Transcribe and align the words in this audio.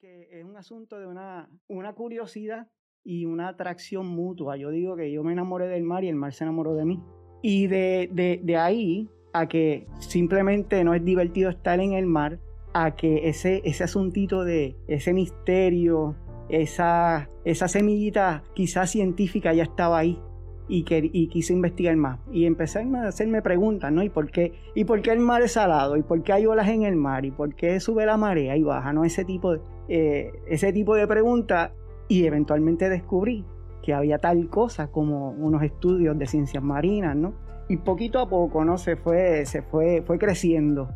que 0.00 0.28
es 0.30 0.44
un 0.44 0.56
asunto 0.56 1.00
de 1.00 1.08
una, 1.08 1.48
una 1.66 1.92
curiosidad 1.92 2.68
y 3.02 3.24
una 3.24 3.48
atracción 3.48 4.06
mutua. 4.06 4.56
Yo 4.56 4.70
digo 4.70 4.94
que 4.94 5.10
yo 5.10 5.24
me 5.24 5.32
enamoré 5.32 5.66
del 5.66 5.82
mar 5.82 6.04
y 6.04 6.08
el 6.08 6.14
mar 6.14 6.32
se 6.32 6.44
enamoró 6.44 6.74
de 6.74 6.84
mí. 6.84 7.02
Y 7.42 7.66
de, 7.66 8.08
de, 8.12 8.40
de 8.42 8.56
ahí 8.56 9.08
a 9.32 9.48
que 9.48 9.88
simplemente 9.98 10.84
no 10.84 10.94
es 10.94 11.04
divertido 11.04 11.50
estar 11.50 11.80
en 11.80 11.94
el 11.94 12.06
mar, 12.06 12.38
a 12.74 12.94
que 12.94 13.28
ese, 13.28 13.60
ese 13.64 13.84
asuntito 13.84 14.44
de 14.44 14.76
ese 14.86 15.12
misterio, 15.12 16.14
esa, 16.48 17.28
esa 17.44 17.66
semillita 17.66 18.44
quizás 18.54 18.90
científica 18.90 19.52
ya 19.52 19.64
estaba 19.64 19.98
ahí 19.98 20.16
y, 20.68 20.84
que, 20.84 21.10
y 21.12 21.26
quise 21.26 21.54
investigar 21.54 21.96
más. 21.96 22.20
Y 22.30 22.44
empecé 22.44 22.78
a 22.78 23.08
hacerme 23.08 23.42
preguntas, 23.42 23.90
¿no? 23.90 24.04
¿Y 24.04 24.10
por, 24.10 24.30
qué, 24.30 24.52
¿Y 24.76 24.84
por 24.84 25.02
qué 25.02 25.10
el 25.10 25.20
mar 25.20 25.42
es 25.42 25.52
salado? 25.52 25.96
¿Y 25.96 26.02
por 26.02 26.22
qué 26.22 26.34
hay 26.34 26.46
olas 26.46 26.68
en 26.68 26.84
el 26.84 26.94
mar? 26.94 27.24
¿Y 27.24 27.32
por 27.32 27.56
qué 27.56 27.80
sube 27.80 28.06
la 28.06 28.16
marea 28.16 28.56
y 28.56 28.62
baja? 28.62 28.92
¿No? 28.92 29.04
Ese 29.04 29.24
tipo 29.24 29.54
de, 29.54 29.60
eh, 29.88 30.32
ese 30.46 30.72
tipo 30.72 30.94
de 30.94 31.06
preguntas. 31.06 31.72
Y 32.08 32.24
eventualmente 32.24 32.88
descubrí 32.88 33.44
que 33.82 33.92
había 33.92 34.18
tal 34.18 34.48
cosa 34.48 34.88
como 34.88 35.30
unos 35.30 35.62
estudios 35.62 36.18
de 36.18 36.26
ciencias 36.26 36.62
marinas, 36.62 37.14
¿no? 37.16 37.34
Y 37.68 37.76
poquito 37.76 38.18
a 38.18 38.28
poco, 38.28 38.64
¿no? 38.64 38.78
Se 38.78 38.96
fue, 38.96 39.44
se 39.44 39.60
fue, 39.62 40.02
fue 40.06 40.18
creciendo. 40.18 40.88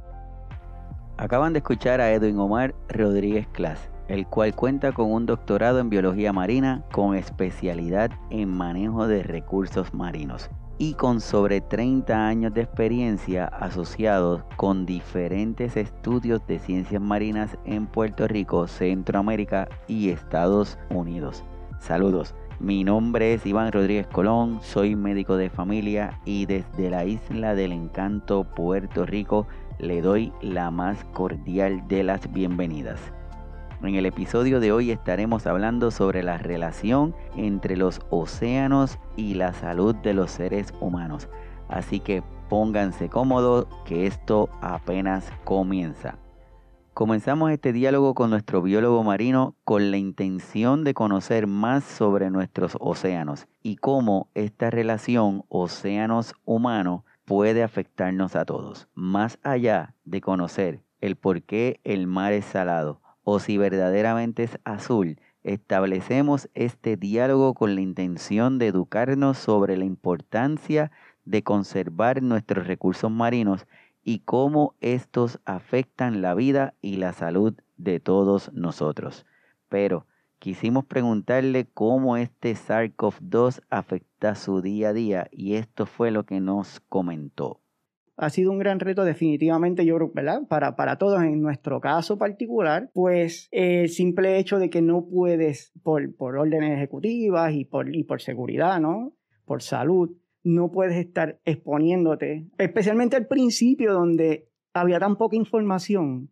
Acaban 1.18 1.52
de 1.52 1.58
escuchar 1.58 2.00
a 2.00 2.12
Edwin 2.12 2.38
Omar 2.38 2.74
Rodríguez 2.88 3.46
Class 3.48 3.92
el 4.08 4.26
cual 4.26 4.54
cuenta 4.54 4.92
con 4.92 5.10
un 5.10 5.26
doctorado 5.26 5.78
en 5.78 5.88
biología 5.88 6.32
marina 6.32 6.84
con 6.92 7.14
especialidad 7.14 8.10
en 8.30 8.48
manejo 8.48 9.06
de 9.06 9.22
recursos 9.22 9.94
marinos 9.94 10.50
y 10.78 10.94
con 10.94 11.20
sobre 11.20 11.60
30 11.60 12.26
años 12.26 12.54
de 12.54 12.62
experiencia 12.62 13.46
asociados 13.46 14.42
con 14.56 14.86
diferentes 14.86 15.76
estudios 15.76 16.46
de 16.46 16.58
ciencias 16.58 17.00
marinas 17.00 17.56
en 17.64 17.86
Puerto 17.86 18.26
Rico, 18.26 18.66
Centroamérica 18.66 19.68
y 19.86 20.10
Estados 20.10 20.78
Unidos. 20.90 21.44
Saludos, 21.78 22.34
mi 22.60 22.84
nombre 22.84 23.34
es 23.34 23.44
Iván 23.44 23.72
Rodríguez 23.72 24.06
Colón, 24.06 24.60
soy 24.62 24.94
médico 24.94 25.36
de 25.36 25.50
familia 25.50 26.20
y 26.24 26.46
desde 26.46 26.90
la 26.90 27.04
isla 27.04 27.54
del 27.54 27.72
encanto 27.72 28.44
Puerto 28.44 29.04
Rico 29.04 29.46
le 29.78 30.00
doy 30.00 30.32
la 30.42 30.70
más 30.70 31.04
cordial 31.06 31.86
de 31.88 32.04
las 32.04 32.32
bienvenidas. 32.32 33.00
En 33.82 33.96
el 33.96 34.06
episodio 34.06 34.60
de 34.60 34.70
hoy 34.70 34.92
estaremos 34.92 35.44
hablando 35.48 35.90
sobre 35.90 36.22
la 36.22 36.38
relación 36.38 37.16
entre 37.36 37.76
los 37.76 38.00
océanos 38.10 39.00
y 39.16 39.34
la 39.34 39.52
salud 39.52 39.96
de 39.96 40.14
los 40.14 40.30
seres 40.30 40.72
humanos. 40.78 41.28
Así 41.68 41.98
que 41.98 42.22
pónganse 42.48 43.08
cómodos 43.08 43.66
que 43.84 44.06
esto 44.06 44.48
apenas 44.60 45.32
comienza. 45.42 46.16
Comenzamos 46.94 47.50
este 47.50 47.72
diálogo 47.72 48.14
con 48.14 48.30
nuestro 48.30 48.62
biólogo 48.62 49.02
marino 49.02 49.56
con 49.64 49.90
la 49.90 49.96
intención 49.96 50.84
de 50.84 50.94
conocer 50.94 51.48
más 51.48 51.82
sobre 51.82 52.30
nuestros 52.30 52.76
océanos 52.78 53.48
y 53.64 53.76
cómo 53.76 54.28
esta 54.34 54.70
relación 54.70 55.42
océanos-humano 55.48 57.04
puede 57.24 57.64
afectarnos 57.64 58.36
a 58.36 58.44
todos. 58.44 58.86
Más 58.94 59.40
allá 59.42 59.96
de 60.04 60.20
conocer 60.20 60.84
el 61.00 61.16
por 61.16 61.42
qué 61.42 61.80
el 61.82 62.06
mar 62.06 62.32
es 62.32 62.44
salado, 62.44 63.01
o 63.24 63.38
si 63.38 63.58
verdaderamente 63.58 64.42
es 64.44 64.58
azul, 64.64 65.18
establecemos 65.42 66.48
este 66.54 66.96
diálogo 66.96 67.54
con 67.54 67.74
la 67.74 67.80
intención 67.80 68.58
de 68.58 68.68
educarnos 68.68 69.38
sobre 69.38 69.76
la 69.76 69.84
importancia 69.84 70.90
de 71.24 71.42
conservar 71.42 72.22
nuestros 72.22 72.66
recursos 72.66 73.10
marinos 73.10 73.66
y 74.02 74.20
cómo 74.20 74.74
estos 74.80 75.40
afectan 75.44 76.22
la 76.22 76.34
vida 76.34 76.74
y 76.80 76.96
la 76.96 77.12
salud 77.12 77.54
de 77.76 78.00
todos 78.00 78.52
nosotros. 78.52 79.26
Pero 79.68 80.06
quisimos 80.38 80.84
preguntarle 80.84 81.68
cómo 81.72 82.16
este 82.16 82.52
SARS-CoV-2 82.54 83.62
afecta 83.70 84.34
su 84.34 84.60
día 84.60 84.88
a 84.88 84.92
día 84.92 85.28
y 85.30 85.54
esto 85.54 85.86
fue 85.86 86.10
lo 86.10 86.24
que 86.24 86.40
nos 86.40 86.80
comentó 86.88 87.62
ha 88.22 88.30
sido 88.30 88.52
un 88.52 88.58
gran 88.58 88.78
reto 88.78 89.04
definitivamente, 89.04 89.84
yo 89.84 89.96
creo, 89.96 90.12
¿verdad? 90.14 90.42
Para, 90.48 90.76
para 90.76 90.96
todos, 90.96 91.22
en 91.22 91.42
nuestro 91.42 91.80
caso 91.80 92.18
particular, 92.18 92.88
pues 92.94 93.48
el 93.50 93.88
simple 93.88 94.38
hecho 94.38 94.58
de 94.58 94.70
que 94.70 94.80
no 94.80 95.06
puedes, 95.08 95.72
por, 95.82 96.14
por 96.14 96.36
órdenes 96.36 96.76
ejecutivas 96.76 97.52
y 97.52 97.64
por, 97.64 97.94
y 97.94 98.04
por 98.04 98.22
seguridad, 98.22 98.80
¿no? 98.80 99.12
Por 99.44 99.62
salud, 99.62 100.16
no 100.44 100.70
puedes 100.70 100.96
estar 100.96 101.40
exponiéndote, 101.44 102.46
especialmente 102.58 103.16
al 103.16 103.26
principio 103.26 103.92
donde 103.92 104.48
había 104.72 105.00
tan 105.00 105.16
poca 105.16 105.36
información. 105.36 106.30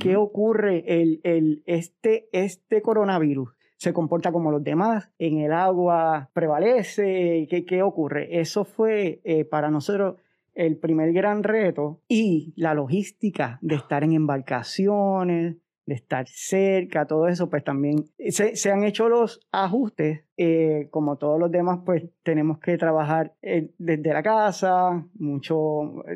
¿Qué 0.00 0.16
ocurre? 0.16 0.84
El, 0.86 1.20
el, 1.22 1.62
este, 1.66 2.28
este 2.32 2.82
coronavirus 2.82 3.50
se 3.76 3.92
comporta 3.92 4.32
como 4.32 4.50
los 4.50 4.64
demás, 4.64 5.12
en 5.18 5.38
el 5.38 5.52
agua 5.52 6.30
prevalece, 6.32 7.46
¿qué, 7.48 7.64
qué 7.64 7.82
ocurre? 7.82 8.40
Eso 8.40 8.64
fue 8.64 9.20
eh, 9.22 9.44
para 9.44 9.70
nosotros 9.70 10.16
el 10.58 10.76
primer 10.76 11.12
gran 11.12 11.44
reto 11.44 12.02
y 12.08 12.52
la 12.56 12.74
logística 12.74 13.60
de 13.62 13.76
estar 13.76 14.02
en 14.02 14.12
embarcaciones, 14.12 15.56
de 15.86 15.94
estar 15.94 16.26
cerca, 16.28 17.06
todo 17.06 17.28
eso, 17.28 17.48
pues 17.48 17.62
también 17.62 18.04
se, 18.28 18.70
han 18.70 18.82
hecho 18.82 19.08
los 19.08 19.40
ajustes. 19.52 20.24
Eh, 20.36 20.88
como 20.90 21.16
todos 21.16 21.38
los 21.38 21.50
demás, 21.50 21.80
pues 21.86 22.04
tenemos 22.24 22.58
que 22.58 22.76
trabajar 22.76 23.34
eh, 23.40 23.70
desde 23.78 24.12
la 24.12 24.22
casa, 24.22 25.06
mucho, 25.14 25.56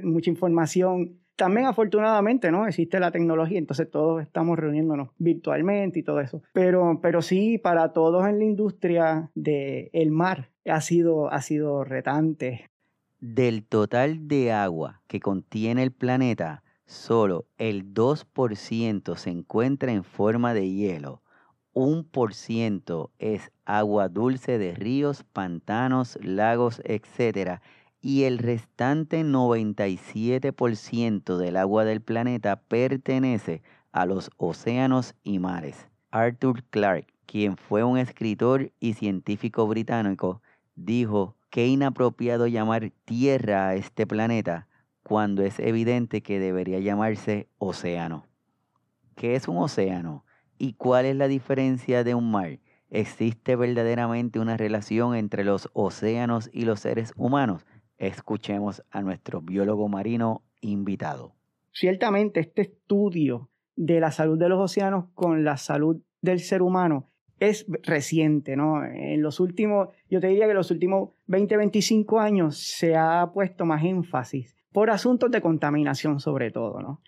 mucha 0.02 0.28
información. 0.28 1.20
También 1.36 1.66
afortunadamente, 1.66 2.50
¿no? 2.50 2.66
Existe 2.66 3.00
la 3.00 3.12
tecnología, 3.12 3.58
entonces 3.58 3.88
todos 3.90 4.22
estamos 4.22 4.58
reuniéndonos 4.58 5.10
virtualmente 5.18 6.00
y 6.00 6.02
todo 6.02 6.20
eso. 6.20 6.42
Pero, 6.52 6.98
pero 7.00 7.22
sí, 7.22 7.58
para 7.58 7.92
todos 7.92 8.26
en 8.28 8.38
la 8.40 8.44
industria 8.44 9.30
del 9.34 10.10
mar 10.10 10.50
ha 10.66 10.80
sido, 10.80 11.32
ha 11.32 11.40
sido 11.42 11.84
retante. 11.84 12.71
Del 13.24 13.64
total 13.64 14.26
de 14.26 14.50
agua 14.50 15.00
que 15.06 15.20
contiene 15.20 15.84
el 15.84 15.92
planeta, 15.92 16.64
solo 16.86 17.46
el 17.56 17.94
2% 17.94 19.16
se 19.16 19.30
encuentra 19.30 19.92
en 19.92 20.02
forma 20.02 20.54
de 20.54 20.68
hielo. 20.68 21.22
Un 21.72 22.02
por 22.02 22.34
ciento 22.34 23.12
es 23.20 23.52
agua 23.64 24.08
dulce 24.08 24.58
de 24.58 24.74
ríos, 24.74 25.22
pantanos, 25.22 26.18
lagos, 26.20 26.82
etc. 26.84 27.60
Y 28.00 28.24
el 28.24 28.38
restante 28.38 29.22
97% 29.22 31.36
del 31.36 31.58
agua 31.58 31.84
del 31.84 32.00
planeta 32.00 32.56
pertenece 32.56 33.62
a 33.92 34.04
los 34.04 34.32
océanos 34.36 35.14
y 35.22 35.38
mares. 35.38 35.86
Arthur 36.10 36.64
Clarke, 36.70 37.14
quien 37.26 37.56
fue 37.56 37.84
un 37.84 37.98
escritor 37.98 38.72
y 38.80 38.94
científico 38.94 39.68
británico, 39.68 40.42
dijo 40.74 41.36
Qué 41.52 41.66
inapropiado 41.66 42.46
llamar 42.46 42.92
tierra 43.04 43.68
a 43.68 43.74
este 43.74 44.06
planeta 44.06 44.68
cuando 45.02 45.42
es 45.42 45.60
evidente 45.60 46.22
que 46.22 46.40
debería 46.40 46.78
llamarse 46.78 47.46
océano. 47.58 48.24
¿Qué 49.16 49.34
es 49.34 49.48
un 49.48 49.58
océano? 49.58 50.24
¿Y 50.56 50.72
cuál 50.72 51.04
es 51.04 51.14
la 51.14 51.28
diferencia 51.28 52.04
de 52.04 52.14
un 52.14 52.30
mar? 52.30 52.58
¿Existe 52.88 53.54
verdaderamente 53.54 54.40
una 54.40 54.56
relación 54.56 55.14
entre 55.14 55.44
los 55.44 55.68
océanos 55.74 56.48
y 56.54 56.64
los 56.64 56.80
seres 56.80 57.12
humanos? 57.18 57.66
Escuchemos 57.98 58.82
a 58.90 59.02
nuestro 59.02 59.42
biólogo 59.42 59.88
marino 59.88 60.42
invitado. 60.62 61.34
Ciertamente 61.70 62.40
este 62.40 62.62
estudio 62.62 63.50
de 63.76 64.00
la 64.00 64.10
salud 64.10 64.38
de 64.38 64.48
los 64.48 64.58
océanos 64.58 65.10
con 65.12 65.44
la 65.44 65.58
salud 65.58 66.00
del 66.22 66.40
ser 66.40 66.62
humano 66.62 67.11
es 67.48 67.66
reciente, 67.82 68.56
¿no? 68.56 68.84
En 68.84 69.22
los 69.22 69.40
últimos, 69.40 69.88
yo 70.08 70.20
te 70.20 70.28
diría 70.28 70.44
que 70.44 70.52
en 70.52 70.56
los 70.56 70.70
últimos 70.70 71.10
20, 71.26 71.56
25 71.56 72.20
años 72.20 72.58
se 72.58 72.96
ha 72.96 73.30
puesto 73.32 73.64
más 73.64 73.84
énfasis 73.84 74.54
por 74.72 74.90
asuntos 74.90 75.30
de 75.30 75.40
contaminación 75.40 76.20
sobre 76.20 76.50
todo, 76.50 76.80
¿no? 76.80 77.00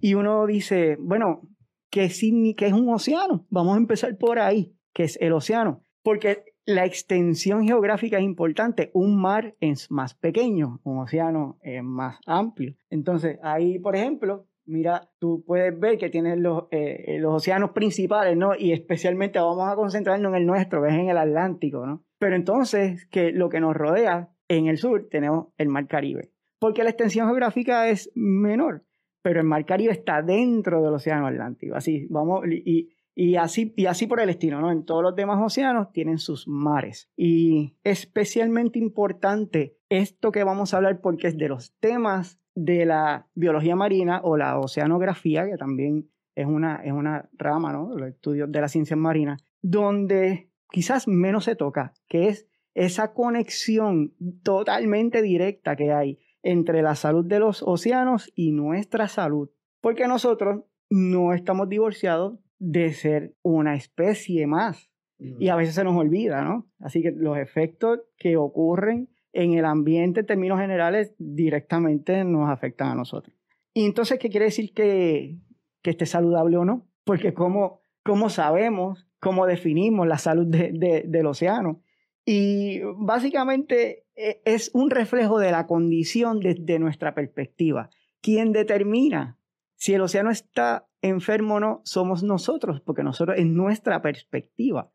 Y 0.00 0.14
uno 0.14 0.46
dice, 0.46 0.96
bueno, 1.00 1.42
¿qué, 1.90 2.04
es 2.04 2.22
un 2.22 2.88
océano? 2.92 3.46
Vamos 3.50 3.74
a 3.74 3.78
empezar 3.78 4.16
por 4.16 4.38
ahí, 4.38 4.74
¿qué 4.92 5.04
es 5.04 5.18
el 5.20 5.32
océano? 5.32 5.82
Porque 6.02 6.44
la 6.64 6.84
extensión 6.84 7.64
geográfica 7.64 8.18
es 8.18 8.24
importante. 8.24 8.90
Un 8.92 9.18
mar 9.18 9.56
es 9.58 9.90
más 9.90 10.14
pequeño, 10.14 10.80
un 10.84 10.98
océano 10.98 11.58
es 11.62 11.82
más 11.82 12.18
amplio. 12.26 12.74
Entonces, 12.90 13.38
ahí, 13.42 13.78
por 13.78 13.96
ejemplo, 13.96 14.46
mira, 14.68 15.10
tú 15.18 15.42
puedes 15.44 15.78
ver 15.78 15.98
que 15.98 16.10
tienes 16.10 16.38
los, 16.38 16.64
eh, 16.70 17.18
los 17.20 17.34
océanos 17.34 17.70
principales, 17.70 18.36
¿no? 18.36 18.52
Y 18.56 18.72
especialmente 18.72 19.38
vamos 19.38 19.68
a 19.68 19.74
concentrarnos 19.74 20.30
en 20.30 20.36
el 20.36 20.46
nuestro, 20.46 20.82
que 20.82 20.88
es 20.88 20.94
en 20.94 21.08
el 21.08 21.18
Atlántico, 21.18 21.86
¿no? 21.86 22.04
Pero 22.18 22.36
entonces, 22.36 23.06
que 23.06 23.32
lo 23.32 23.48
que 23.48 23.60
nos 23.60 23.74
rodea 23.74 24.30
en 24.48 24.66
el 24.66 24.78
sur 24.78 25.08
tenemos 25.10 25.48
el 25.56 25.68
Mar 25.68 25.86
Caribe, 25.88 26.32
porque 26.58 26.84
la 26.84 26.90
extensión 26.90 27.26
geográfica 27.26 27.88
es 27.88 28.10
menor, 28.14 28.84
pero 29.22 29.40
el 29.40 29.46
Mar 29.46 29.64
Caribe 29.64 29.92
está 29.92 30.22
dentro 30.22 30.82
del 30.82 30.94
Océano 30.94 31.26
Atlántico. 31.26 31.74
Así, 31.74 32.06
vamos, 32.10 32.44
y, 32.46 32.90
y 33.14 33.34
así, 33.34 33.74
y 33.76 33.86
así 33.86 34.06
por 34.06 34.20
el 34.20 34.30
estilo, 34.30 34.60
¿no? 34.60 34.70
En 34.70 34.84
todos 34.84 35.02
los 35.02 35.16
demás 35.16 35.40
océanos 35.44 35.90
tienen 35.92 36.18
sus 36.18 36.46
mares. 36.46 37.10
Y 37.16 37.76
especialmente 37.82 38.78
importante 38.78 39.76
esto 39.88 40.30
que 40.30 40.44
vamos 40.44 40.72
a 40.72 40.76
hablar 40.76 41.00
porque 41.00 41.26
es 41.26 41.36
de 41.36 41.48
los 41.48 41.74
temas 41.80 42.38
de 42.64 42.84
la 42.86 43.26
biología 43.34 43.76
marina 43.76 44.20
o 44.24 44.36
la 44.36 44.58
oceanografía, 44.58 45.46
que 45.46 45.56
también 45.56 46.10
es 46.34 46.46
una, 46.46 46.82
es 46.84 46.92
una 46.92 47.28
rama, 47.34 47.72
¿no? 47.72 47.96
Los 47.96 48.08
estudios 48.08 48.50
de 48.50 48.60
las 48.60 48.72
ciencias 48.72 48.98
marinas, 48.98 49.44
donde 49.62 50.50
quizás 50.70 51.06
menos 51.06 51.44
se 51.44 51.54
toca, 51.54 51.92
que 52.08 52.28
es 52.28 52.48
esa 52.74 53.12
conexión 53.12 54.14
totalmente 54.42 55.22
directa 55.22 55.76
que 55.76 55.92
hay 55.92 56.18
entre 56.42 56.82
la 56.82 56.94
salud 56.94 57.24
de 57.24 57.38
los 57.38 57.62
océanos 57.62 58.32
y 58.34 58.50
nuestra 58.50 59.08
salud. 59.08 59.50
Porque 59.80 60.08
nosotros 60.08 60.64
no 60.90 61.32
estamos 61.32 61.68
divorciados 61.68 62.38
de 62.58 62.92
ser 62.92 63.34
una 63.42 63.76
especie 63.76 64.46
más. 64.46 64.90
Y 65.20 65.48
a 65.48 65.56
veces 65.56 65.74
se 65.74 65.82
nos 65.82 65.96
olvida, 65.96 66.42
¿no? 66.42 66.68
Así 66.78 67.02
que 67.02 67.10
los 67.10 67.38
efectos 67.38 68.00
que 68.16 68.36
ocurren 68.36 69.08
en 69.38 69.54
el 69.54 69.64
ambiente 69.64 70.20
en 70.20 70.26
términos 70.26 70.58
generales 70.58 71.14
directamente 71.18 72.24
nos 72.24 72.50
afectan 72.50 72.88
a 72.88 72.94
nosotros. 72.96 73.36
Y 73.72 73.84
entonces, 73.84 74.18
¿qué 74.18 74.30
quiere 74.30 74.46
decir 74.46 74.74
que, 74.74 75.38
que 75.80 75.90
esté 75.90 76.06
saludable 76.06 76.56
o 76.56 76.64
no? 76.64 76.88
Porque 77.04 77.34
¿cómo, 77.34 77.80
cómo 78.02 78.30
sabemos, 78.30 79.06
cómo 79.20 79.46
definimos 79.46 80.08
la 80.08 80.18
salud 80.18 80.46
del 80.48 81.26
océano? 81.26 81.82
Y 82.24 82.80
básicamente 82.96 84.06
e, 84.16 84.42
es 84.44 84.72
un 84.74 84.90
reflejo 84.90 85.38
de 85.38 85.52
la 85.52 85.68
condición 85.68 86.40
desde 86.40 86.80
nuestra 86.80 87.14
perspectiva. 87.14 87.90
Quien 88.20 88.50
determina 88.50 89.38
si 89.76 89.94
el 89.94 90.00
océano 90.00 90.32
está 90.32 90.88
enfermo 91.00 91.54
o 91.54 91.60
no 91.60 91.80
somos 91.84 92.24
nosotros, 92.24 92.80
porque 92.80 93.04
nosotros 93.04 93.38
es 93.38 93.46
nuestra 93.46 94.02
perspectiva. 94.02 94.90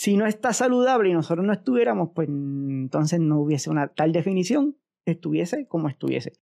Si 0.00 0.16
no 0.16 0.24
está 0.24 0.54
saludable 0.54 1.10
y 1.10 1.12
nosotros 1.12 1.44
no 1.44 1.52
estuviéramos, 1.52 2.12
pues 2.14 2.26
entonces 2.26 3.20
no 3.20 3.38
hubiese 3.38 3.68
una 3.68 3.88
tal 3.88 4.12
definición, 4.12 4.74
estuviese 5.04 5.66
como 5.66 5.90
estuviese. 5.90 6.32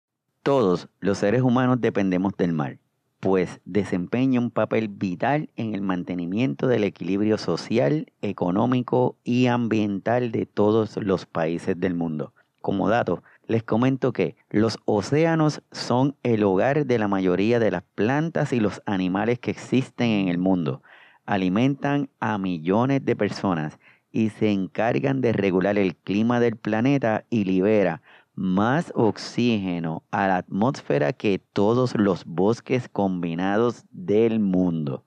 Todos 0.45 0.89
los 1.01 1.19
seres 1.19 1.43
humanos 1.43 1.81
dependemos 1.81 2.35
del 2.37 2.53
mar 2.53 2.79
pues 3.19 3.61
desempeña 3.65 4.39
un 4.39 4.53
papel 4.53 4.87
vital 4.87 5.51
en 5.57 5.75
el 5.75 5.83
mantenimiento 5.83 6.69
del 6.69 6.85
equilibrio 6.85 7.37
social, 7.37 8.13
económico 8.23 9.17
y 9.25 9.47
ambiental 9.47 10.31
de 10.31 10.47
todos 10.47 10.97
los 10.99 11.27
países 11.27 11.81
del 11.81 11.97
mundo. 11.97 12.35
Como 12.61 12.89
dato, 12.89 13.25
les 13.49 13.65
comento 13.65 14.13
que 14.13 14.37
los 14.51 14.79
océanos 14.85 15.63
son 15.73 16.15
el 16.23 16.45
hogar 16.45 16.87
de 16.87 16.99
la 17.01 17.09
mayoría 17.09 17.59
de 17.59 17.73
las 17.73 17.83
plantas 17.97 18.53
y 18.53 18.61
los 18.61 18.83
animales 18.87 19.41
que 19.41 19.51
existen 19.51 20.11
en 20.11 20.29
el 20.29 20.39
mundo. 20.39 20.81
Alimentan 21.29 22.09
a 22.21 22.39
millones 22.39 23.05
de 23.05 23.15
personas 23.15 23.79
y 24.11 24.31
se 24.31 24.51
encargan 24.51 25.21
de 25.21 25.35
regular 25.35 25.77
el 25.77 25.95
clima 25.95 26.41
del 26.41 26.57
planeta 26.57 27.27
y 27.29 27.45
libera 27.45 28.01
más 28.35 28.91
oxígeno 28.95 30.05
a 30.11 30.27
la 30.27 30.37
atmósfera 30.39 31.13
que 31.13 31.39
todos 31.53 31.95
los 31.97 32.25
bosques 32.25 32.89
combinados 32.89 33.85
del 33.91 34.41
mundo. 34.41 35.05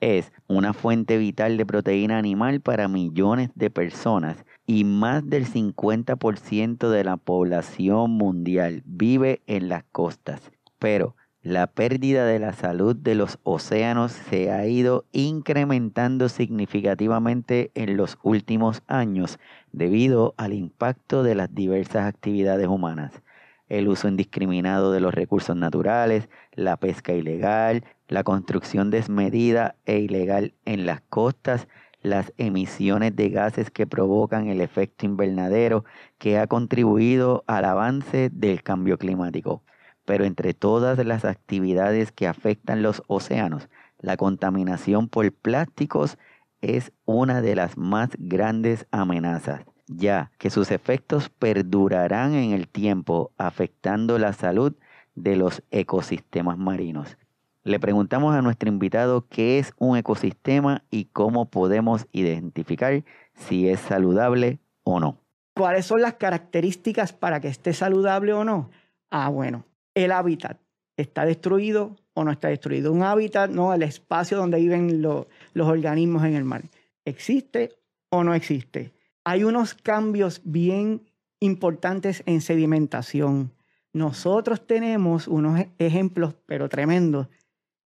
Es 0.00 0.32
una 0.46 0.72
fuente 0.72 1.18
vital 1.18 1.58
de 1.58 1.66
proteína 1.66 2.16
animal 2.16 2.62
para 2.62 2.88
millones 2.88 3.50
de 3.54 3.68
personas 3.68 4.46
y 4.64 4.84
más 4.84 5.28
del 5.28 5.44
50% 5.44 6.88
de 6.88 7.04
la 7.04 7.18
población 7.18 8.12
mundial 8.12 8.82
vive 8.86 9.42
en 9.46 9.68
las 9.68 9.84
costas. 9.92 10.50
Pero 10.78 11.14
la 11.42 11.68
pérdida 11.68 12.26
de 12.26 12.40
la 12.40 12.52
salud 12.52 12.96
de 12.96 13.14
los 13.14 13.38
océanos 13.44 14.10
se 14.10 14.50
ha 14.50 14.66
ido 14.66 15.04
incrementando 15.12 16.28
significativamente 16.28 17.70
en 17.74 17.96
los 17.96 18.18
últimos 18.24 18.82
años 18.88 19.38
debido 19.72 20.34
al 20.36 20.52
impacto 20.52 21.22
de 21.22 21.36
las 21.36 21.54
diversas 21.54 22.06
actividades 22.06 22.66
humanas, 22.66 23.22
el 23.68 23.86
uso 23.86 24.08
indiscriminado 24.08 24.90
de 24.90 24.98
los 24.98 25.14
recursos 25.14 25.54
naturales, 25.54 26.28
la 26.54 26.76
pesca 26.76 27.12
ilegal, 27.12 27.84
la 28.08 28.24
construcción 28.24 28.90
desmedida 28.90 29.76
e 29.86 30.00
ilegal 30.00 30.54
en 30.64 30.86
las 30.86 31.02
costas, 31.02 31.68
las 32.02 32.32
emisiones 32.36 33.14
de 33.14 33.28
gases 33.28 33.70
que 33.70 33.86
provocan 33.86 34.48
el 34.48 34.60
efecto 34.60 35.06
invernadero 35.06 35.84
que 36.18 36.36
ha 36.36 36.48
contribuido 36.48 37.44
al 37.46 37.64
avance 37.64 38.28
del 38.32 38.64
cambio 38.64 38.98
climático. 38.98 39.62
Pero 40.08 40.24
entre 40.24 40.54
todas 40.54 41.04
las 41.04 41.26
actividades 41.26 42.12
que 42.12 42.26
afectan 42.26 42.82
los 42.82 43.02
océanos, 43.08 43.68
la 43.98 44.16
contaminación 44.16 45.06
por 45.06 45.30
plásticos 45.30 46.16
es 46.62 46.92
una 47.04 47.42
de 47.42 47.54
las 47.54 47.76
más 47.76 48.08
grandes 48.18 48.86
amenazas, 48.90 49.66
ya 49.86 50.30
que 50.38 50.48
sus 50.48 50.70
efectos 50.70 51.28
perdurarán 51.28 52.32
en 52.32 52.52
el 52.52 52.68
tiempo 52.68 53.32
afectando 53.36 54.18
la 54.18 54.32
salud 54.32 54.74
de 55.14 55.36
los 55.36 55.62
ecosistemas 55.70 56.56
marinos. 56.56 57.18
Le 57.62 57.78
preguntamos 57.78 58.34
a 58.34 58.40
nuestro 58.40 58.70
invitado 58.70 59.26
qué 59.28 59.58
es 59.58 59.74
un 59.76 59.98
ecosistema 59.98 60.84
y 60.90 61.04
cómo 61.12 61.50
podemos 61.50 62.06
identificar 62.12 63.04
si 63.34 63.68
es 63.68 63.78
saludable 63.80 64.58
o 64.84 65.00
no. 65.00 65.18
¿Cuáles 65.54 65.84
son 65.84 66.00
las 66.00 66.14
características 66.14 67.12
para 67.12 67.40
que 67.40 67.48
esté 67.48 67.74
saludable 67.74 68.32
o 68.32 68.42
no? 68.42 68.70
Ah, 69.10 69.28
bueno, 69.28 69.64
el 70.04 70.12
hábitat 70.12 70.60
está 70.96 71.24
destruido 71.24 71.96
o 72.14 72.24
no 72.24 72.30
está 72.30 72.48
destruido. 72.48 72.92
Un 72.92 73.02
hábitat, 73.02 73.50
no, 73.50 73.72
el 73.74 73.82
espacio 73.82 74.36
donde 74.36 74.58
viven 74.58 75.02
los 75.02 75.26
organismos 75.54 76.24
en 76.24 76.34
el 76.34 76.44
mar. 76.44 76.62
¿Existe 77.04 77.70
o 78.10 78.24
no 78.24 78.34
existe? 78.34 78.92
Hay 79.24 79.44
unos 79.44 79.74
cambios 79.74 80.40
bien 80.44 81.02
importantes 81.40 82.22
en 82.26 82.40
sedimentación. 82.40 83.52
Nosotros 83.92 84.66
tenemos 84.66 85.28
unos 85.28 85.66
ejemplos, 85.78 86.34
pero 86.46 86.68
tremendos, 86.68 87.28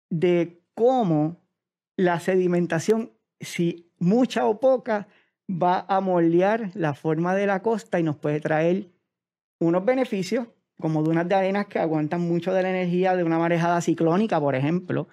de 0.10 0.62
cómo 0.74 1.42
la 1.98 2.20
sedimentación, 2.20 3.12
si 3.40 3.92
mucha 4.00 4.46
o 4.46 4.60
poca, 4.60 5.08
va 5.50 5.86
a 5.88 6.02
moldear 6.02 6.72
la 6.74 6.94
forma 6.94 7.36
de 7.36 7.48
la 7.48 7.62
costa 7.62 8.00
y 8.00 8.04
nos 8.04 8.18
puede 8.18 8.40
traer 8.40 8.92
unos 9.60 9.84
beneficios 9.86 10.48
como 10.80 11.04
dunas 11.04 11.28
de 11.28 11.36
arenas 11.36 11.68
que 11.68 11.80
aguantan 11.80 12.22
mucho 12.22 12.54
de 12.54 12.64
la 12.64 12.70
energía 12.70 13.16
de 13.16 13.24
una 13.24 13.40
marejada 13.40 13.82
ciclónica, 13.82 14.40
por 14.40 14.56
ejemplo, 14.56 15.08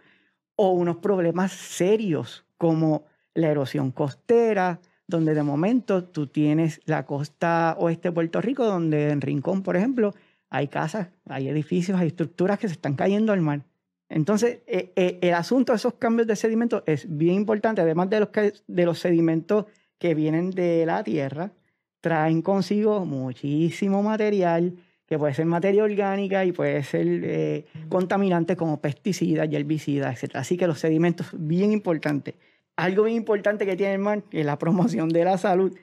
o 0.56 0.70
unos 0.70 0.98
problemas 0.98 1.52
serios 1.52 2.44
como 2.58 3.04
la 3.34 3.48
erosión 3.48 3.90
costera, 3.90 4.80
donde 5.06 5.34
de 5.34 5.42
momento 5.42 6.04
tú 6.04 6.26
tienes 6.26 6.80
la 6.84 7.04
costa 7.04 7.76
oeste 7.78 8.08
de 8.08 8.12
Puerto 8.12 8.40
Rico, 8.40 8.64
donde 8.64 9.10
en 9.10 9.20
Rincón, 9.20 9.62
por 9.62 9.76
ejemplo, 9.76 10.14
hay 10.50 10.68
casas, 10.68 11.08
hay 11.28 11.48
edificios, 11.48 11.98
hay 11.98 12.08
estructuras 12.08 12.58
que 12.58 12.68
se 12.68 12.74
están 12.74 12.94
cayendo 12.94 13.32
al 13.32 13.40
mar. 13.40 13.62
Entonces, 14.08 14.60
eh, 14.66 14.92
eh, 14.96 15.18
el 15.22 15.34
asunto 15.34 15.72
de 15.72 15.76
esos 15.76 15.94
cambios 15.94 16.28
de 16.28 16.36
sedimentos 16.36 16.82
es 16.86 17.06
bien 17.08 17.34
importante, 17.34 17.80
además 17.80 18.10
de 18.10 18.20
los, 18.20 18.28
de 18.66 18.86
los 18.86 18.98
sedimentos 18.98 19.66
que 19.98 20.14
vienen 20.14 20.50
de 20.50 20.86
la 20.86 21.02
tierra, 21.02 21.52
traen 22.00 22.42
consigo 22.42 23.04
muchísimo 23.04 24.02
material 24.02 24.74
que 25.06 25.18
puede 25.18 25.34
ser 25.34 25.46
materia 25.46 25.84
orgánica 25.84 26.44
y 26.44 26.52
puede 26.52 26.82
ser 26.82 27.06
eh, 27.06 27.66
contaminante 27.88 28.56
como 28.56 28.80
pesticidas 28.80 29.48
y 29.50 29.56
herbicidas, 29.56 30.22
etc. 30.22 30.36
Así 30.36 30.56
que 30.56 30.66
los 30.66 30.78
sedimentos, 30.78 31.28
bien 31.32 31.72
importante. 31.72 32.36
Algo 32.76 33.04
bien 33.04 33.16
importante 33.16 33.66
que 33.66 33.76
tiene 33.76 33.94
el 33.94 34.00
mar 34.00 34.22
es 34.30 34.46
la 34.46 34.58
promoción 34.58 35.08
de 35.08 35.24
la 35.24 35.38
salud, 35.38 35.76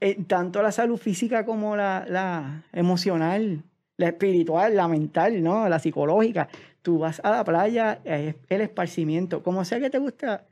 eh, 0.00 0.22
tanto 0.26 0.62
la 0.62 0.70
salud 0.70 0.98
física 0.98 1.44
como 1.44 1.76
la, 1.76 2.04
la, 2.08 2.64
emocional, 2.72 3.62
la 3.96 4.08
espiritual, 4.08 4.76
la 4.76 4.86
mental, 4.86 5.42
¿no? 5.42 5.68
la 5.68 5.78
psicológica. 5.78 6.48
Tú 6.82 6.98
vas 6.98 7.20
a 7.24 7.30
la 7.30 7.44
playa, 7.44 8.00
el 8.04 8.60
esparcimiento, 8.60 9.42
como 9.42 9.64
sea 9.64 9.80
que 9.80 9.88
te 9.88 9.98
gusta, 9.98 10.44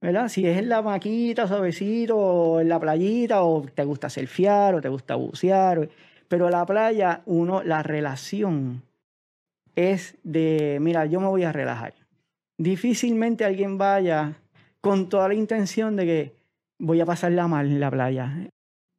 ¿verdad? 0.00 0.28
Si 0.28 0.46
es 0.46 0.58
en 0.58 0.68
la 0.68 0.82
maquita, 0.82 1.48
suavecito, 1.48 2.16
o 2.16 2.60
en 2.60 2.68
la 2.68 2.78
playita, 2.78 3.42
o 3.42 3.62
te 3.62 3.84
gusta 3.84 4.10
surfear, 4.10 4.74
o 4.74 4.80
te 4.80 4.88
gusta 4.88 5.14
bucear, 5.14 5.88
pero 6.30 6.48
la 6.48 6.64
playa, 6.64 7.22
uno, 7.26 7.64
la 7.64 7.82
relación 7.82 8.84
es 9.74 10.16
de, 10.22 10.78
mira, 10.80 11.04
yo 11.06 11.18
me 11.18 11.26
voy 11.26 11.42
a 11.42 11.50
relajar. 11.50 11.94
Difícilmente 12.56 13.44
alguien 13.44 13.78
vaya 13.78 14.36
con 14.80 15.08
toda 15.08 15.26
la 15.26 15.34
intención 15.34 15.96
de 15.96 16.06
que 16.06 16.32
voy 16.78 17.00
a 17.00 17.04
pasarla 17.04 17.48
mal 17.48 17.66
en 17.66 17.80
la 17.80 17.90
playa. 17.90 18.48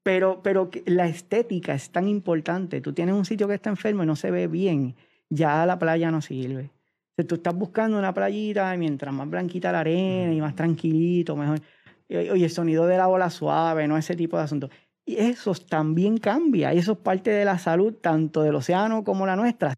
Pero, 0.03 0.41
pero 0.43 0.69
la 0.85 1.07
estética 1.07 1.73
es 1.73 1.89
tan 1.89 2.09
importante. 2.09 2.81
Tú 2.81 2.91
tienes 2.91 3.15
un 3.15 3.23
sitio 3.23 3.47
que 3.47 3.53
está 3.53 3.69
enfermo 3.69 4.03
y 4.03 4.07
no 4.07 4.17
se 4.17 4.29
ve 4.29 4.47
bien, 4.47 4.95
ya 5.29 5.65
la 5.65 5.79
playa 5.79 6.11
no 6.11 6.19
sirve. 6.21 6.69
Si 7.17 7.23
tú 7.23 7.35
estás 7.35 7.55
buscando 7.55 7.97
una 7.97 8.13
playita, 8.13 8.75
mientras 8.75 9.13
más 9.13 9.29
blanquita 9.29 9.71
la 9.71 9.79
arena 9.79 10.33
y 10.33 10.41
más 10.41 10.53
tranquilito, 10.53 11.38
mejor. 11.38 11.61
Y 12.09 12.43
el 12.43 12.50
sonido 12.50 12.88
de 12.88 12.97
la 12.97 13.07
ola 13.07 13.29
suave, 13.29 13.88
no 13.88 13.95
ese 13.95 14.17
tipo 14.17 14.35
de 14.35 14.43
asuntos. 14.43 14.69
Y 15.11 15.17
eso 15.19 15.53
también 15.67 16.17
cambia, 16.17 16.73
y 16.73 16.77
eso 16.77 16.93
es 16.93 16.97
parte 16.99 17.31
de 17.31 17.43
la 17.43 17.57
salud 17.57 17.95
tanto 17.95 18.43
del 18.43 18.55
océano 18.55 19.03
como 19.03 19.25
la 19.25 19.35
nuestra. 19.35 19.75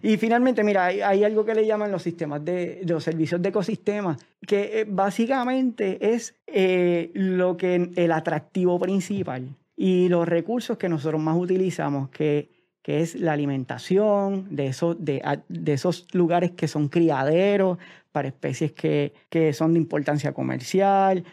Y 0.00 0.16
finalmente, 0.16 0.62
mira, 0.62 0.84
hay, 0.84 1.24
algo 1.24 1.44
que 1.44 1.56
le 1.56 1.66
llaman 1.66 1.90
los 1.90 2.04
sistemas 2.04 2.44
de, 2.44 2.82
los 2.86 3.02
servicios 3.02 3.42
de 3.42 3.48
ecosistemas, 3.48 4.24
que 4.46 4.80
eh, 4.80 4.86
básicamente 4.88 6.14
es 6.14 6.36
eh, 6.46 7.10
lo 7.14 7.56
que 7.56 7.90
el 7.96 8.12
atractivo 8.12 8.78
principal 8.78 9.56
y 9.76 10.08
los 10.08 10.28
recursos 10.28 10.78
que 10.78 10.88
nosotros 10.88 11.20
más 11.20 11.36
utilizamos, 11.36 12.10
que, 12.10 12.48
que 12.80 13.00
es 13.00 13.16
la 13.16 13.32
alimentación 13.32 14.54
de 14.54 14.68
esos, 14.68 15.04
de, 15.04 15.20
esos 15.66 16.06
lugares 16.14 16.52
que 16.52 16.68
son 16.68 16.88
criaderos 16.88 17.78
para 18.12 18.28
especies 18.28 18.70
que, 18.70 19.14
que 19.28 19.52
son 19.52 19.72
de 19.72 19.80
importancia 19.80 20.32
comercial, 20.32 21.24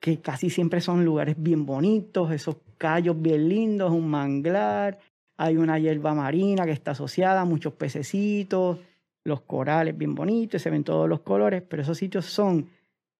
que 0.00 0.20
casi 0.20 0.50
siempre 0.50 0.80
son 0.80 1.04
lugares 1.04 1.36
bien 1.38 1.66
bonitos, 1.66 2.30
esos 2.30 2.56
callos 2.76 3.20
bien 3.20 3.48
lindos, 3.48 3.92
un 3.92 4.08
manglar, 4.08 4.98
hay 5.36 5.56
una 5.56 5.78
hierba 5.78 6.14
marina 6.14 6.64
que 6.64 6.72
está 6.72 6.92
asociada, 6.92 7.44
muchos 7.44 7.72
pececitos, 7.74 8.78
los 9.24 9.40
corales 9.42 9.96
bien 9.96 10.14
bonitos, 10.14 10.62
se 10.62 10.70
ven 10.70 10.84
todos 10.84 11.08
los 11.08 11.20
colores, 11.20 11.62
pero 11.68 11.82
esos 11.82 11.98
sitios 11.98 12.26
son 12.26 12.68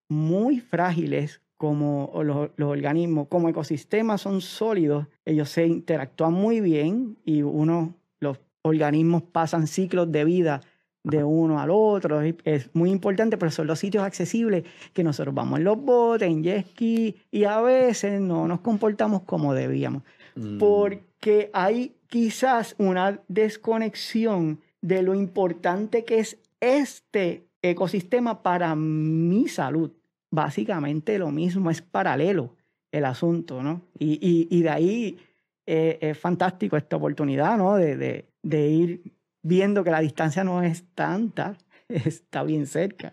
muy 0.09 0.59
frágiles 0.59 1.41
como 1.57 2.11
los, 2.23 2.51
los, 2.55 2.69
organismos, 2.69 3.27
como 3.27 3.49
ecosistemas 3.49 4.21
son 4.21 4.39
sólidos, 4.39 5.07
ellos 5.25 5.49
se 5.49 5.67
interactúan 5.67 6.33
muy 6.33 6.61
bien 6.61 7.17
y 7.25 7.41
uno, 7.41 7.95
los 8.21 8.39
organismos 8.61 9.23
pasan 9.23 9.67
ciclos 9.67 10.11
de 10.11 10.23
vida 10.23 10.61
de 11.03 11.23
uno 11.23 11.59
al 11.59 11.69
otro. 11.71 12.21
Es 12.21 12.69
muy 12.73 12.91
importante, 12.91 13.37
pero 13.37 13.51
son 13.51 13.67
los 13.67 13.79
sitios 13.79 14.03
accesibles 14.03 14.63
que 14.93 15.03
nosotros 15.03 15.33
vamos 15.33 15.59
en 15.59 15.65
los 15.65 15.81
botes, 15.81 16.27
en 16.27 16.43
jet 16.43 16.67
ski, 16.67 17.15
y 17.31 17.43
a 17.43 17.61
veces 17.61 18.19
no 18.19 18.47
nos 18.47 18.61
comportamos 18.61 19.23
como 19.23 19.53
debíamos. 19.53 20.03
Mm. 20.35 20.57
Porque 20.57 21.49
hay 21.53 21.95
quizás 22.07 22.75
una 22.77 23.21
desconexión 23.27 24.59
de 24.81 25.01
lo 25.03 25.15
importante 25.15 26.05
que 26.05 26.19
es 26.19 26.37
este 26.59 27.47
ecosistema 27.61 28.41
para 28.41 28.75
mi 28.75 29.47
salud. 29.47 29.91
Básicamente 30.31 31.17
lo 31.17 31.31
mismo, 31.31 31.71
es 31.71 31.81
paralelo 31.81 32.55
el 32.91 33.05
asunto, 33.05 33.61
¿no? 33.61 33.81
Y, 33.97 34.47
y, 34.49 34.61
de 34.61 34.69
ahí 34.69 35.17
eh, 35.65 35.97
es 36.01 36.17
fantástico 36.17 36.77
esta 36.77 36.97
oportunidad, 36.97 37.57
¿no? 37.57 37.75
De, 37.75 37.95
de, 37.95 38.25
de 38.41 38.67
ir 38.69 39.01
viendo 39.49 39.83
que 39.83 39.91
la 39.91 39.99
distancia 39.99 40.45
no 40.45 40.61
es 40.61 40.85
tanta, 40.95 41.57
está 41.89 42.43
bien 42.43 42.67
cerca. 42.67 43.11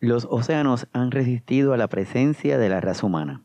Los 0.00 0.26
océanos 0.28 0.88
han 0.92 1.12
resistido 1.12 1.72
a 1.72 1.76
la 1.76 1.88
presencia 1.88 2.58
de 2.58 2.68
la 2.68 2.80
raza 2.80 3.06
humana. 3.06 3.42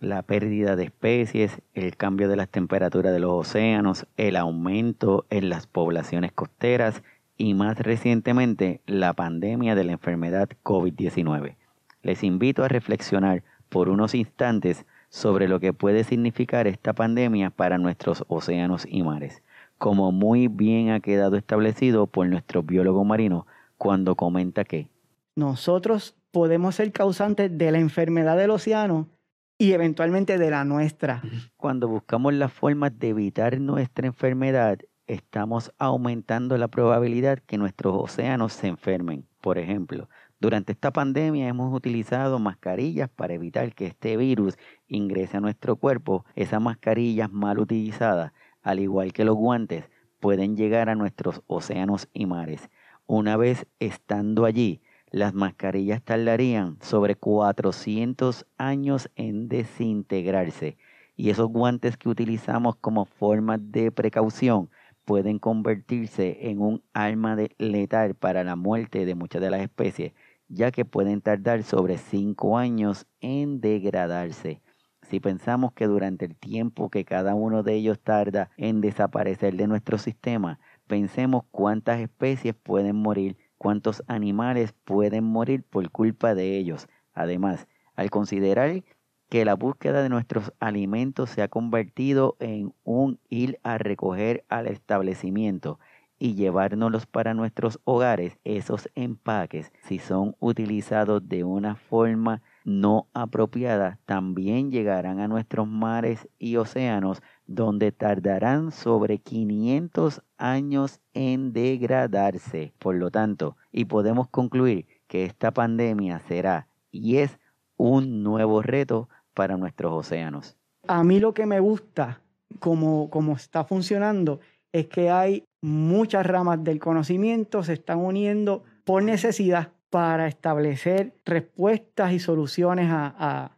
La 0.00 0.22
pérdida 0.22 0.76
de 0.76 0.84
especies, 0.84 1.62
el 1.74 1.96
cambio 1.96 2.28
de 2.28 2.34
las 2.34 2.48
temperaturas 2.48 3.12
de 3.12 3.20
los 3.20 3.30
océanos, 3.32 4.06
el 4.16 4.36
aumento 4.36 5.26
en 5.30 5.48
las 5.48 5.66
poblaciones 5.66 6.32
costeras 6.32 7.02
y 7.36 7.54
más 7.54 7.78
recientemente 7.78 8.80
la 8.86 9.12
pandemia 9.12 9.74
de 9.74 9.84
la 9.84 9.92
enfermedad 9.92 10.48
COVID-19. 10.64 11.54
Les 12.02 12.24
invito 12.24 12.64
a 12.64 12.68
reflexionar 12.68 13.44
por 13.68 13.88
unos 13.88 14.14
instantes 14.14 14.86
sobre 15.10 15.46
lo 15.48 15.60
que 15.60 15.72
puede 15.72 16.02
significar 16.02 16.66
esta 16.66 16.94
pandemia 16.94 17.50
para 17.50 17.78
nuestros 17.78 18.24
océanos 18.26 18.86
y 18.88 19.02
mares 19.02 19.42
como 19.80 20.12
muy 20.12 20.48
bien 20.48 20.90
ha 20.90 21.00
quedado 21.00 21.38
establecido 21.38 22.06
por 22.06 22.28
nuestro 22.28 22.62
biólogo 22.62 23.02
marino 23.02 23.46
cuando 23.78 24.14
comenta 24.14 24.62
que 24.62 24.90
nosotros 25.34 26.14
podemos 26.30 26.74
ser 26.74 26.92
causantes 26.92 27.56
de 27.56 27.72
la 27.72 27.78
enfermedad 27.78 28.36
del 28.36 28.50
océano 28.50 29.08
y 29.56 29.72
eventualmente 29.72 30.36
de 30.36 30.50
la 30.50 30.64
nuestra. 30.64 31.22
Cuando 31.56 31.88
buscamos 31.88 32.34
las 32.34 32.52
formas 32.52 32.98
de 32.98 33.08
evitar 33.08 33.58
nuestra 33.58 34.06
enfermedad, 34.06 34.78
estamos 35.06 35.72
aumentando 35.78 36.58
la 36.58 36.68
probabilidad 36.68 37.38
que 37.38 37.56
nuestros 37.56 37.94
océanos 37.96 38.52
se 38.52 38.66
enfermen. 38.66 39.26
Por 39.40 39.56
ejemplo, 39.56 40.10
durante 40.40 40.72
esta 40.72 40.92
pandemia 40.92 41.48
hemos 41.48 41.74
utilizado 41.74 42.38
mascarillas 42.38 43.08
para 43.08 43.32
evitar 43.32 43.74
que 43.74 43.86
este 43.86 44.18
virus 44.18 44.58
ingrese 44.88 45.38
a 45.38 45.40
nuestro 45.40 45.76
cuerpo. 45.76 46.26
Esas 46.34 46.60
mascarillas 46.60 47.32
mal 47.32 47.58
utilizadas 47.58 48.32
al 48.62 48.80
igual 48.80 49.12
que 49.12 49.24
los 49.24 49.36
guantes, 49.36 49.88
pueden 50.20 50.56
llegar 50.56 50.88
a 50.88 50.94
nuestros 50.94 51.42
océanos 51.46 52.08
y 52.12 52.26
mares. 52.26 52.70
Una 53.06 53.36
vez 53.36 53.66
estando 53.78 54.44
allí, 54.44 54.82
las 55.10 55.34
mascarillas 55.34 56.02
tardarían 56.02 56.76
sobre 56.80 57.16
400 57.16 58.46
años 58.58 59.10
en 59.16 59.48
desintegrarse 59.48 60.76
y 61.16 61.30
esos 61.30 61.48
guantes 61.48 61.96
que 61.96 62.08
utilizamos 62.08 62.76
como 62.76 63.04
forma 63.04 63.58
de 63.58 63.90
precaución 63.90 64.70
pueden 65.04 65.38
convertirse 65.38 66.48
en 66.48 66.60
un 66.60 66.82
arma 66.92 67.36
de 67.36 67.50
letal 67.58 68.14
para 68.14 68.44
la 68.44 68.56
muerte 68.56 69.04
de 69.04 69.14
muchas 69.14 69.42
de 69.42 69.50
las 69.50 69.60
especies, 69.60 70.12
ya 70.48 70.70
que 70.70 70.84
pueden 70.84 71.20
tardar 71.20 71.62
sobre 71.62 71.98
5 71.98 72.56
años 72.56 73.06
en 73.20 73.60
degradarse. 73.60 74.62
Si 75.10 75.18
pensamos 75.18 75.72
que 75.72 75.88
durante 75.88 76.24
el 76.24 76.36
tiempo 76.36 76.88
que 76.88 77.04
cada 77.04 77.34
uno 77.34 77.64
de 77.64 77.74
ellos 77.74 77.98
tarda 77.98 78.48
en 78.56 78.80
desaparecer 78.80 79.56
de 79.56 79.66
nuestro 79.66 79.98
sistema, 79.98 80.60
pensemos 80.86 81.42
cuántas 81.50 81.98
especies 81.98 82.54
pueden 82.54 82.94
morir, 82.94 83.36
cuántos 83.58 84.04
animales 84.06 84.72
pueden 84.84 85.24
morir 85.24 85.64
por 85.64 85.90
culpa 85.90 86.36
de 86.36 86.56
ellos. 86.56 86.86
Además, 87.12 87.66
al 87.96 88.08
considerar 88.10 88.84
que 89.28 89.44
la 89.44 89.54
búsqueda 89.54 90.00
de 90.00 90.10
nuestros 90.10 90.52
alimentos 90.60 91.30
se 91.30 91.42
ha 91.42 91.48
convertido 91.48 92.36
en 92.38 92.72
un 92.84 93.18
ir 93.28 93.58
a 93.64 93.78
recoger 93.78 94.44
al 94.48 94.68
establecimiento 94.68 95.80
y 96.20 96.36
llevárnoslos 96.36 97.06
para 97.06 97.34
nuestros 97.34 97.80
hogares, 97.82 98.38
esos 98.44 98.88
empaques, 98.94 99.72
si 99.82 99.98
son 99.98 100.36
utilizados 100.38 101.28
de 101.28 101.42
una 101.42 101.74
forma 101.74 102.42
no 102.64 103.08
apropiadas 103.14 103.98
también 104.04 104.70
llegarán 104.70 105.20
a 105.20 105.28
nuestros 105.28 105.66
mares 105.66 106.28
y 106.38 106.56
océanos 106.56 107.22
donde 107.46 107.92
tardarán 107.92 108.70
sobre 108.70 109.18
500 109.18 110.22
años 110.36 111.00
en 111.14 111.52
degradarse. 111.52 112.72
Por 112.78 112.96
lo 112.96 113.10
tanto, 113.10 113.56
y 113.72 113.86
podemos 113.86 114.28
concluir 114.28 114.86
que 115.06 115.24
esta 115.24 115.50
pandemia 115.50 116.20
será 116.20 116.68
y 116.90 117.16
es 117.16 117.38
un 117.76 118.22
nuevo 118.22 118.62
reto 118.62 119.08
para 119.34 119.56
nuestros 119.56 119.92
océanos. 119.92 120.56
A 120.86 121.02
mí 121.02 121.20
lo 121.20 121.34
que 121.34 121.46
me 121.46 121.60
gusta 121.60 122.20
como, 122.58 123.10
como 123.10 123.36
está 123.36 123.64
funcionando 123.64 124.40
es 124.72 124.86
que 124.86 125.10
hay 125.10 125.44
muchas 125.60 126.26
ramas 126.26 126.62
del 126.62 126.78
conocimiento, 126.78 127.62
se 127.62 127.74
están 127.74 127.98
uniendo 127.98 128.64
por 128.84 129.02
necesidad 129.02 129.72
para 129.90 130.28
establecer 130.28 131.12
respuestas 131.24 132.12
y 132.12 132.18
soluciones 132.18 132.88
a, 132.90 133.50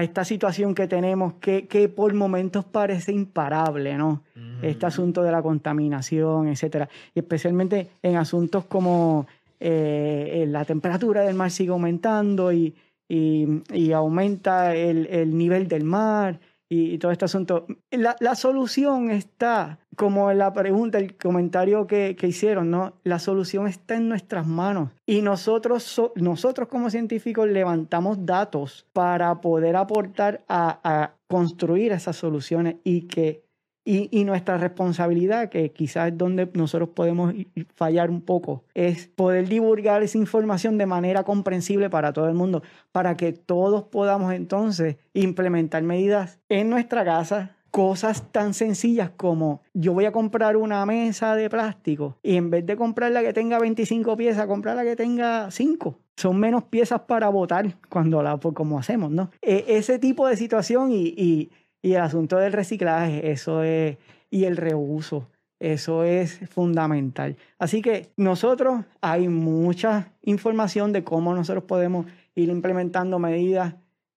esta 0.00 0.24
situación 0.24 0.76
que 0.76 0.86
tenemos 0.86 1.34
que, 1.40 1.66
que, 1.66 1.88
por 1.88 2.14
momentos 2.14 2.64
parece 2.64 3.10
imparable, 3.12 3.98
¿no? 3.98 4.22
Este 4.62 4.86
asunto 4.86 5.24
de 5.24 5.32
la 5.32 5.42
contaminación, 5.42 6.46
etcétera. 6.46 6.88
Y 7.16 7.18
especialmente 7.18 7.90
en 8.00 8.16
asuntos 8.16 8.66
como 8.66 9.26
eh, 9.58 10.46
la 10.48 10.64
temperatura 10.64 11.22
del 11.22 11.34
mar 11.34 11.50
sigue 11.50 11.72
aumentando 11.72 12.52
y, 12.52 12.76
y, 13.08 13.92
aumenta 13.92 14.72
el, 14.76 15.06
el 15.06 15.36
nivel 15.36 15.66
del 15.66 15.82
mar 15.82 16.38
y, 16.68 16.98
todo 16.98 17.12
este 17.12 17.24
asunto. 17.24 17.66
La, 17.90 18.16
la, 18.20 18.34
solución 18.34 19.10
está, 19.10 19.78
como 19.96 20.32
la 20.32 20.52
pregunta, 20.52 20.98
el 20.98 21.16
comentario 21.16 21.86
que, 21.86 22.16
que, 22.18 22.26
hicieron, 22.26 22.70
¿no? 22.70 22.94
La 23.04 23.18
solución 23.18 23.68
está 23.68 23.94
en 23.96 24.08
nuestras 24.08 24.46
manos. 24.46 24.90
Y 25.06 25.22
nosotros, 25.22 26.00
nosotros 26.16 26.68
como 26.68 26.90
científicos 26.90 27.48
levantamos 27.48 28.26
datos 28.26 28.86
para 28.92 29.40
poder 29.40 29.76
aportar 29.76 30.44
a, 30.48 30.80
a 30.82 31.14
construir 31.28 31.92
esas 31.92 32.16
soluciones 32.16 32.76
y 32.84 33.02
que 33.02 33.45
y, 33.88 34.24
nuestra 34.24 34.58
responsabilidad, 34.58 35.48
que 35.48 35.70
quizás 35.70 36.18
donde 36.18 36.50
nosotros 36.54 36.88
podemos 36.88 37.32
fallar 37.76 38.10
un 38.10 38.20
poco, 38.20 38.64
es 38.74 39.06
poder 39.06 39.48
divulgar 39.48 40.02
esa 40.02 40.18
información 40.18 40.76
de 40.76 40.86
manera 40.86 41.22
comprensible 41.22 41.88
para 41.88 42.12
todo 42.12 42.28
el 42.28 42.34
mundo, 42.34 42.62
para 42.90 43.16
que 43.16 43.32
todos 43.32 43.84
podamos 43.84 44.32
entonces 44.32 44.96
implementar 45.14 45.84
medidas 45.84 46.40
en 46.48 46.68
nuestra 46.68 47.04
casa, 47.04 47.52
cosas 47.70 48.32
tan 48.32 48.54
sencillas 48.54 49.10
como 49.16 49.60
yo 49.72 49.92
voy 49.92 50.06
a 50.06 50.12
comprar 50.12 50.56
una 50.56 50.84
mesa 50.84 51.36
de 51.36 51.48
plástico 51.48 52.16
y 52.22 52.36
en 52.36 52.50
vez 52.50 52.66
de 52.66 52.74
comprar 52.74 53.12
la 53.12 53.22
que 53.22 53.32
tenga 53.32 53.60
25 53.60 54.16
piezas, 54.16 54.46
comprar 54.46 54.74
la 54.76 54.82
que 54.82 54.96
tenga 54.96 55.50
5. 55.50 55.98
Son 56.16 56.40
menos 56.40 56.64
piezas 56.64 57.02
para 57.02 57.28
votar 57.28 57.76
cuando 57.90 58.22
la, 58.22 58.38
pues, 58.38 58.54
como 58.54 58.78
hacemos, 58.78 59.10
¿no? 59.10 59.30
E, 59.42 59.64
ese 59.68 59.98
tipo 59.98 60.26
de 60.26 60.36
situación 60.36 60.90
y 60.90 61.50
el 61.94 62.02
asunto 62.02 62.36
del 62.36 62.52
reciclaje, 62.52 63.30
eso 63.30 63.62
es, 63.62 63.96
y 64.30 64.44
el 64.44 64.56
reuso, 64.56 65.28
eso 65.58 66.04
es 66.04 66.40
fundamental. 66.48 67.36
Así 67.58 67.82
que 67.82 68.10
nosotros 68.16 68.84
hay 69.00 69.28
mucha 69.28 70.12
información 70.22 70.92
de 70.92 71.04
cómo 71.04 71.34
nosotros 71.34 71.64
podemos 71.64 72.06
ir 72.34 72.48
implementando 72.48 73.18
medidas 73.18 73.74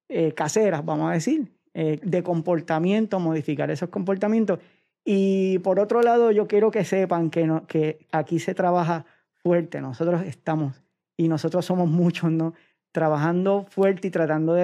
eh, 0.09 0.33
caseras, 0.33 0.83
vamos 0.83 1.09
a 1.09 1.13
decir, 1.13 1.51
eh, 1.73 1.99
de 2.03 2.23
comportamiento, 2.23 3.19
modificar 3.19 3.69
esos 3.71 3.89
comportamientos. 3.89 4.59
Y 5.05 5.59
por 5.59 5.79
otro 5.79 6.01
lado, 6.01 6.31
yo 6.31 6.47
quiero 6.47 6.71
que 6.71 6.83
sepan 6.83 7.29
que, 7.29 7.45
no, 7.45 7.65
que 7.67 8.05
aquí 8.11 8.39
se 8.39 8.53
trabaja 8.53 9.05
fuerte, 9.35 9.79
nosotros 9.79 10.23
estamos, 10.25 10.83
y 11.15 11.27
nosotros 11.27 11.65
somos 11.65 11.87
muchos, 11.89 12.31
¿no? 12.31 12.53
Trabajando 12.91 13.65
fuerte 13.69 14.07
y 14.07 14.11
tratando 14.11 14.55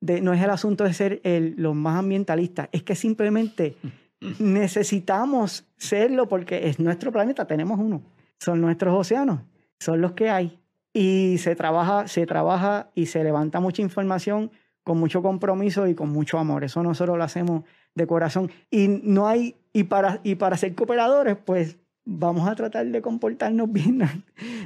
de 0.00 0.20
no 0.20 0.32
es 0.32 0.42
el 0.42 0.50
asunto 0.50 0.84
de 0.84 0.92
ser 0.92 1.20
el, 1.24 1.54
los 1.56 1.74
más 1.74 1.98
ambientalistas, 1.98 2.68
es 2.72 2.82
que 2.82 2.94
simplemente 2.94 3.76
necesitamos 4.38 5.66
serlo 5.76 6.28
porque 6.28 6.68
es 6.68 6.78
nuestro 6.78 7.12
planeta, 7.12 7.46
tenemos 7.46 7.78
uno. 7.78 8.02
Son 8.38 8.60
nuestros 8.60 8.94
océanos, 8.94 9.40
son 9.78 10.00
los 10.00 10.12
que 10.12 10.30
hay. 10.30 10.58
Y 10.92 11.36
se 11.38 11.54
trabaja, 11.56 12.08
se 12.08 12.26
trabaja 12.26 12.90
y 12.94 13.06
se 13.06 13.22
levanta 13.22 13.60
mucha 13.60 13.82
información 13.82 14.50
con 14.82 14.98
mucho 14.98 15.20
compromiso 15.20 15.86
y 15.88 15.94
con 15.94 16.10
mucho 16.10 16.38
amor. 16.38 16.64
Eso 16.64 16.82
nosotros 16.82 17.18
lo 17.18 17.24
hacemos 17.24 17.64
de 17.94 18.06
corazón. 18.06 18.50
Y 18.70 18.88
no 18.88 19.26
hay, 19.26 19.56
y 19.72 19.84
para, 19.84 20.20
y 20.22 20.36
para 20.36 20.56
ser 20.56 20.74
cooperadores, 20.74 21.36
pues 21.36 21.78
vamos 22.04 22.48
a 22.48 22.54
tratar 22.54 22.86
de 22.86 23.02
comportarnos 23.02 23.70
bien 23.72 24.00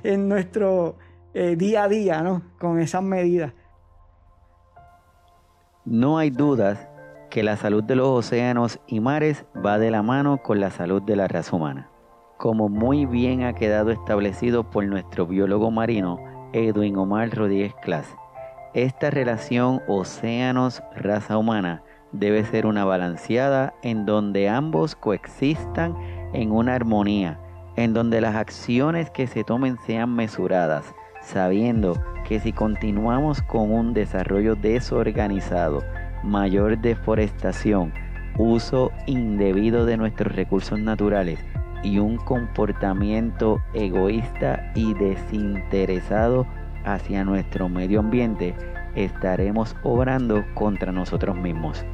en 0.05 0.29
nuestro 0.29 0.99
eh, 1.33 1.57
día 1.57 1.85
a 1.85 1.89
día, 1.89 2.23
¿no? 2.23 2.43
Con 2.59 2.79
esas 2.79 3.03
medidas. 3.03 3.55
No 5.87 6.19
hay 6.19 6.29
dudas 6.29 6.89
que 7.31 7.43
la 7.43 7.57
salud 7.57 7.83
de 7.83 7.97
los 7.97 8.07
océanos 8.07 8.79
y 8.87 9.01
mares 9.01 9.47
va 9.65 9.79
de 9.79 9.91
la 9.91 10.03
mano 10.03 10.43
con 10.43 10.61
la 10.61 10.71
salud 10.71 11.01
de 11.01 11.17
la 11.17 11.27
raza 11.27 11.57
humana. 11.57 11.89
Como 12.37 12.69
muy 12.69 13.07
bien 13.07 13.45
ha 13.45 13.55
quedado 13.55 13.91
establecido 13.91 14.69
por 14.69 14.85
nuestro 14.85 15.27
biólogo 15.27 15.71
marino 15.71 16.19
Edwin 16.53 16.99
Omar 16.99 17.31
Rodríguez 17.31 17.75
Class, 17.83 18.15
esta 18.75 19.09
relación 19.09 19.81
océanos-raza 19.89 21.39
humana 21.39 21.83
debe 22.13 22.45
ser 22.45 22.67
una 22.67 22.85
balanceada 22.85 23.73
en 23.83 24.05
donde 24.05 24.51
ambos 24.51 24.95
coexistan 24.95 25.97
en 26.35 26.53
una 26.53 26.75
armonía, 26.75 27.41
en 27.77 27.95
donde 27.95 28.21
las 28.21 28.37
acciones 28.37 29.11
que 29.11 29.27
se 29.27 29.45
tomen 29.45 29.79
sean 29.87 30.15
mesuradas, 30.15 30.95
sabiendo 31.21 32.01
que 32.27 32.41
si 32.41 32.53
continuamos 32.53 33.43
con 33.43 33.73
un 33.73 33.93
desarrollo 33.93 34.55
desorganizado, 34.55 35.83
mayor 36.23 36.79
deforestación, 36.79 37.93
uso 38.39 38.93
indebido 39.07 39.85
de 39.85 39.97
nuestros 39.97 40.35
recursos 40.35 40.79
naturales 40.79 41.39
y 41.83 41.99
un 41.99 42.17
comportamiento 42.17 43.61
egoísta 43.75 44.71
y 44.75 44.95
desinteresado 44.95 46.47
hacia 46.85 47.25
nuestro 47.25 47.69
medio 47.69 48.01
ambiente, 48.01 48.55
estaremos 48.95 49.77
obrando 49.83 50.45
contra 50.55 50.93
nosotros 50.93 51.37
mismos. 51.37 51.85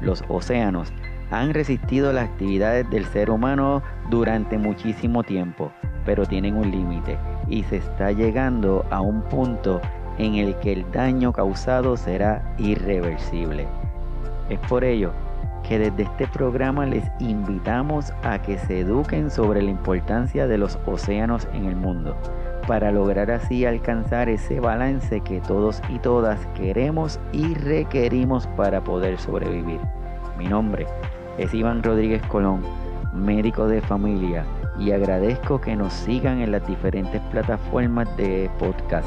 Los 0.00 0.24
océanos 0.28 0.92
han 1.30 1.52
resistido 1.52 2.12
las 2.12 2.30
actividades 2.30 2.88
del 2.90 3.04
ser 3.06 3.30
humano 3.30 3.82
durante 4.10 4.56
muchísimo 4.56 5.22
tiempo, 5.22 5.70
pero 6.04 6.24
tienen 6.24 6.56
un 6.56 6.70
límite 6.70 7.18
y 7.48 7.62
se 7.64 7.76
está 7.76 8.12
llegando 8.12 8.84
a 8.90 9.00
un 9.00 9.22
punto 9.22 9.80
en 10.18 10.34
el 10.34 10.56
que 10.56 10.72
el 10.72 10.90
daño 10.92 11.32
causado 11.32 11.96
será 11.96 12.42
irreversible. 12.58 13.66
Es 14.48 14.58
por 14.60 14.84
ello 14.84 15.12
que 15.62 15.78
desde 15.78 16.04
este 16.04 16.26
programa 16.26 16.86
les 16.86 17.04
invitamos 17.18 18.12
a 18.22 18.40
que 18.40 18.58
se 18.58 18.80
eduquen 18.80 19.30
sobre 19.30 19.62
la 19.62 19.70
importancia 19.70 20.46
de 20.46 20.58
los 20.58 20.78
océanos 20.86 21.46
en 21.52 21.66
el 21.66 21.76
mundo, 21.76 22.16
para 22.66 22.90
lograr 22.90 23.30
así 23.30 23.64
alcanzar 23.66 24.28
ese 24.28 24.60
balance 24.60 25.20
que 25.20 25.40
todos 25.40 25.82
y 25.88 25.98
todas 25.98 26.46
queremos 26.54 27.20
y 27.32 27.54
requerimos 27.54 28.46
para 28.48 28.82
poder 28.82 29.18
sobrevivir. 29.18 29.80
Mi 30.38 30.46
nombre 30.46 30.86
es 31.36 31.52
Iván 31.52 31.82
Rodríguez 31.82 32.22
Colón, 32.28 32.62
médico 33.12 33.66
de 33.66 33.80
familia, 33.80 34.44
y 34.78 34.92
agradezco 34.92 35.60
que 35.60 35.76
nos 35.76 35.92
sigan 35.92 36.40
en 36.40 36.52
las 36.52 36.66
diferentes 36.66 37.20
plataformas 37.30 38.08
de 38.16 38.50
podcast. 38.58 39.06